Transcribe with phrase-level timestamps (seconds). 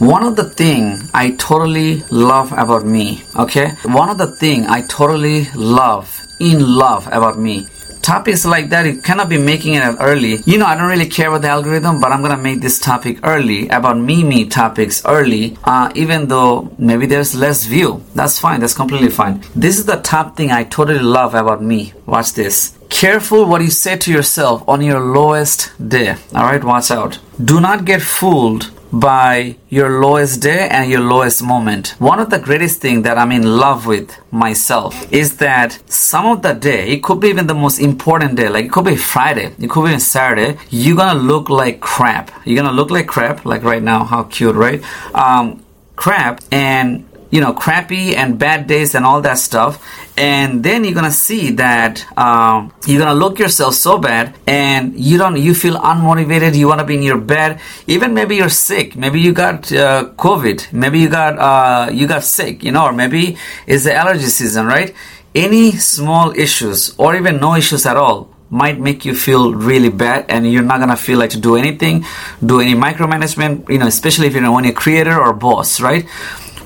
[0.00, 3.70] One of the thing I totally love about me, okay?
[3.84, 7.66] One of the thing I totally love, in love about me.
[8.02, 10.36] Topics like that you cannot be making it early.
[10.44, 13.18] You know i don't really care about the algorithm but i'm gonna make this topic
[13.24, 18.04] early about me me topics early uh, even though maybe there's less view.
[18.14, 19.42] That's fine that's completely fine.
[19.56, 21.94] This is the top thing i totally love about me.
[22.04, 22.78] Watch this.
[22.90, 26.10] Careful what you say to yourself on your lowest day.
[26.34, 27.18] All right watch out.
[27.42, 28.70] Do not get fooled
[29.00, 31.94] by your lowest day and your lowest moment.
[31.98, 36.42] One of the greatest things that I'm in love with myself is that some of
[36.42, 39.54] the day, it could be even the most important day, like it could be Friday,
[39.58, 42.30] it could be Saturday, you're gonna look like crap.
[42.44, 44.82] You're gonna look like crap, like right now, how cute, right?
[45.14, 45.64] Um,
[45.96, 49.72] crap, and you know, crappy and bad days and all that stuff.
[50.16, 55.18] And then you're gonna see that um, you're gonna look yourself so bad, and you
[55.18, 56.56] don't, you feel unmotivated.
[56.56, 57.60] You wanna be in your bed.
[57.86, 58.96] Even maybe you're sick.
[58.96, 60.72] Maybe you got uh, COVID.
[60.72, 62.64] Maybe you got uh, you got sick.
[62.64, 64.94] You know, or maybe it's the allergy season, right?
[65.34, 70.24] Any small issues or even no issues at all might make you feel really bad
[70.30, 72.04] and you're not gonna feel like to do anything
[72.44, 76.06] do any micromanagement you know especially if you're only a creator or boss right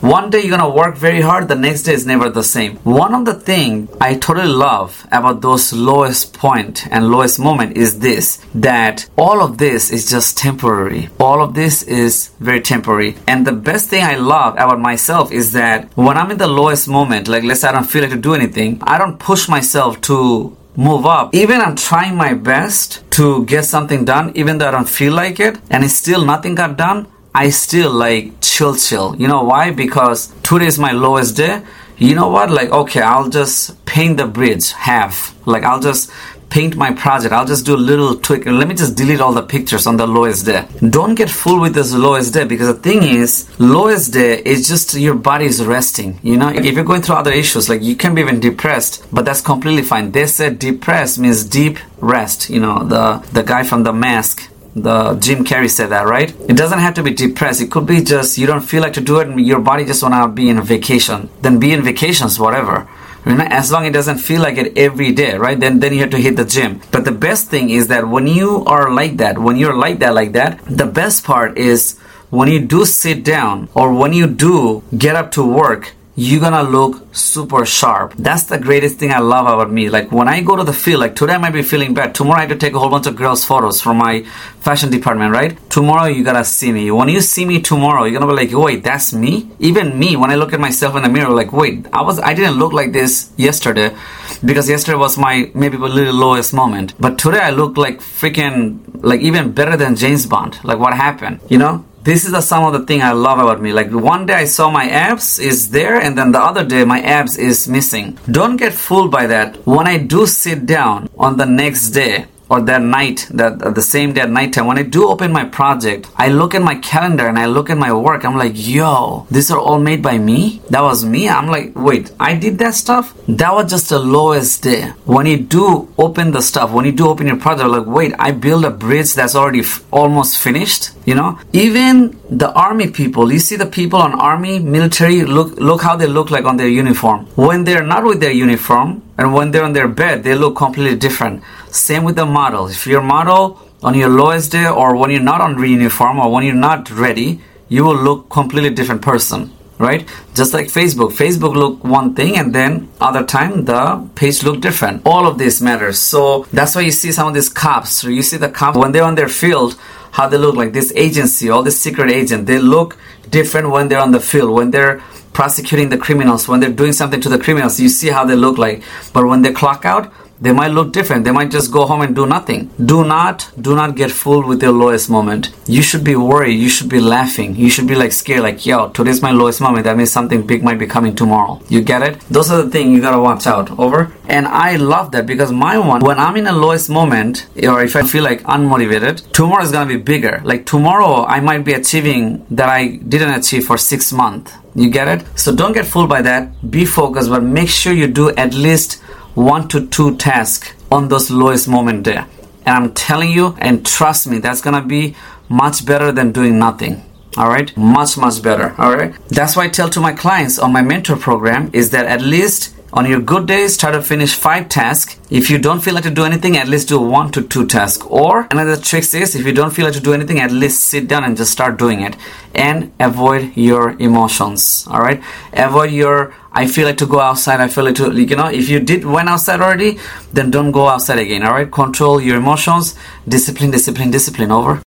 [0.00, 2.76] one day you're gonna work very hard, the next day is never the same.
[2.84, 7.98] One of the things I totally love about those lowest point and lowest moment is
[7.98, 11.10] this that all of this is just temporary.
[11.18, 13.16] All of this is very temporary.
[13.28, 16.88] And the best thing I love about myself is that when I'm in the lowest
[16.88, 20.00] moment, like let's say I don't feel like to do anything, I don't push myself
[20.02, 21.34] to move up.
[21.34, 25.40] Even I'm trying my best to get something done, even though I don't feel like
[25.40, 27.06] it, and it's still nothing got done.
[27.34, 29.14] I still like chill, chill.
[29.16, 29.70] You know why?
[29.70, 31.62] Because today is my lowest day.
[31.96, 32.50] You know what?
[32.50, 35.36] Like, okay, I'll just paint the bridge half.
[35.46, 36.10] Like, I'll just
[36.50, 37.32] paint my project.
[37.32, 38.44] I'll just do a little tweak.
[38.44, 40.66] Let me just delete all the pictures on the lowest day.
[40.88, 44.94] Don't get fooled with this lowest day because the thing is, lowest day is just
[44.94, 46.18] your body is resting.
[46.22, 49.24] You know, if you're going through other issues, like you can be even depressed, but
[49.24, 50.10] that's completely fine.
[50.10, 52.50] They said depressed means deep rest.
[52.50, 56.30] You know, the the guy from the mask the Jim Carrey said that, right?
[56.48, 57.60] It doesn't have to be depressed.
[57.60, 60.02] It could be just you don't feel like to do it and your body just
[60.02, 61.28] wanna be in a vacation.
[61.42, 62.88] Then be in vacations, whatever.
[63.26, 65.58] You know, as long as it doesn't feel like it every day, right?
[65.58, 66.80] Then then you have to hit the gym.
[66.90, 70.14] But the best thing is that when you are like that, when you're like that,
[70.14, 71.98] like that, the best part is
[72.30, 76.62] when you do sit down or when you do get up to work, you're gonna
[76.62, 78.12] look super sharp.
[78.18, 79.88] That's the greatest thing I love about me.
[79.88, 82.14] Like when I go to the field, like today I might be feeling bad.
[82.14, 84.24] Tomorrow I have to take a whole bunch of girls' photos from my
[84.60, 85.56] fashion department, right?
[85.70, 86.90] Tomorrow you gotta see me.
[86.90, 89.48] When you see me tomorrow, you're gonna be like, wait, that's me?
[89.60, 92.34] Even me, when I look at myself in the mirror, like, wait, I was I
[92.34, 93.96] didn't look like this yesterday
[94.44, 96.92] because yesterday was my maybe a little lowest moment.
[97.00, 100.62] But today I look like freaking like even better than James Bond.
[100.64, 101.40] Like what happened?
[101.48, 101.86] You know?
[102.02, 103.72] This is the some of the thing I love about me.
[103.72, 107.00] Like one day I saw my abs is there, and then the other day my
[107.00, 108.18] abs is missing.
[108.30, 109.66] Don't get fooled by that.
[109.66, 113.80] When I do sit down on the next day, or that night, that uh, the
[113.80, 117.28] same day at nighttime, when I do open my project, I look at my calendar
[117.28, 118.24] and I look at my work.
[118.24, 120.60] I'm like, yo, these are all made by me.
[120.68, 121.28] That was me.
[121.28, 123.14] I'm like, wait, I did that stuff.
[123.28, 124.90] That was just the lowest day.
[125.04, 128.32] When you do open the stuff, when you do open your project, like, wait, I
[128.32, 130.90] build a bridge that's already f- almost finished.
[131.06, 135.82] You know, even the army people, you see the people on army, military, look, look
[135.82, 137.26] how they look like on their uniform.
[137.34, 140.96] When they're not with their uniform, and when they're on their bed, they look completely
[140.96, 141.42] different.
[141.70, 142.68] Same with the model.
[142.68, 146.44] If your model on your lowest day or when you're not on uniform or when
[146.44, 150.06] you're not ready, you will look completely different person right?
[150.34, 151.12] Just like facebook.
[151.12, 155.02] Facebook look one thing and then other time the page look different.
[155.04, 155.98] All of this matters.
[155.98, 157.90] So that's why you see some of these cops.
[157.90, 159.76] So you see the cops when they're on their field
[160.12, 162.46] how they look like this agency all this secret agent.
[162.46, 162.98] They look
[163.30, 165.00] different when they're on the field when they're
[165.32, 168.58] prosecuting the criminals, when they're doing something to the criminals, you see how they look
[168.58, 168.82] like.
[169.12, 171.24] But when they clock out, they might look different.
[171.24, 172.70] They might just go home and do nothing.
[172.84, 175.52] Do not, do not get fooled with your lowest moment.
[175.66, 176.54] You should be worried.
[176.54, 177.56] You should be laughing.
[177.56, 179.84] You should be like scared, like, yo, today's my lowest moment.
[179.84, 181.60] That means something big might be coming tomorrow.
[181.68, 182.20] You get it?
[182.30, 183.78] Those are the things you gotta watch out.
[183.78, 184.12] Over.
[184.28, 187.94] And I love that because my one, when I'm in a lowest moment, or if
[187.94, 190.40] I feel like unmotivated, tomorrow is gonna be bigger.
[190.44, 194.52] Like tomorrow, I might be achieving that I didn't achieve for six months.
[194.74, 195.26] You get it?
[195.38, 196.70] So don't get fooled by that.
[196.70, 198.99] Be focused, but make sure you do at least
[199.34, 202.26] one to two tasks on those lowest moment there.
[202.66, 205.16] And I'm telling you, and trust me, that's gonna be
[205.48, 207.04] much better than doing nothing.
[207.36, 208.74] All right, much much better.
[208.78, 212.06] All right, that's why I tell to my clients on my mentor program is that
[212.06, 215.16] at least On your good days, try to finish five tasks.
[215.30, 218.04] If you don't feel like to do anything, at least do one to two tasks.
[218.10, 221.06] Or another trick is if you don't feel like to do anything, at least sit
[221.06, 222.16] down and just start doing it.
[222.52, 224.88] And avoid your emotions.
[224.90, 225.22] All right.
[225.52, 227.60] Avoid your I feel like to go outside.
[227.60, 230.00] I feel like to, you know, if you did went outside already,
[230.32, 231.44] then don't go outside again.
[231.44, 231.70] All right.
[231.70, 232.96] Control your emotions.
[233.28, 234.50] Discipline, discipline, discipline.
[234.50, 234.82] Over.